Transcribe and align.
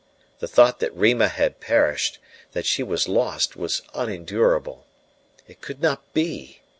The 0.39 0.47
thought 0.47 0.79
that 0.79 0.95
Rima 0.95 1.27
had 1.27 1.59
perished, 1.59 2.17
that 2.53 2.65
she 2.65 2.81
was 2.81 3.07
lost, 3.07 3.55
was 3.55 3.83
unendurable. 3.93 4.87
It 5.47 5.61
could 5.61 5.79
not 5.79 6.11
be! 6.11 6.61